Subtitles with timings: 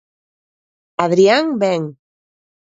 [1.05, 1.83] Adrián Ben.